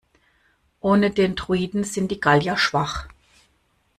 [0.79, 3.07] Ohne den Druiden sind die Gallier schwach.